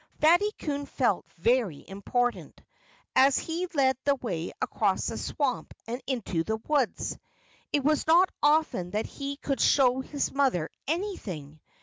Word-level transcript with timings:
Fatty 0.19 0.49
Coon 0.57 0.87
felt 0.87 1.27
very 1.37 1.87
important, 1.87 2.59
as 3.15 3.37
he 3.37 3.67
led 3.75 3.95
the 4.03 4.15
way 4.15 4.51
across 4.59 5.05
the 5.05 5.17
swamp 5.19 5.75
and 5.85 6.01
into 6.07 6.43
the 6.43 6.57
woods. 6.67 7.19
It 7.71 7.83
was 7.83 8.07
not 8.07 8.31
often 8.41 8.89
that 8.97 9.05
he 9.05 9.37
could 9.37 9.61
show 9.61 9.99
his 10.01 10.31
mother 10.31 10.71
anything. 10.87 11.59